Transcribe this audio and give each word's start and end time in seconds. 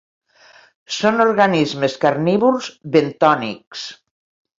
Són 0.95 1.23
organismes 1.25 1.97
carnívors 2.05 2.71
bentònics. 2.97 3.85